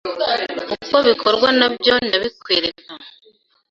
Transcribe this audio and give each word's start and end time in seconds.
Uko 0.75 0.97
bikorwa 1.07 1.47
nabyo 1.59 1.93
ndabikwereka 2.05 2.87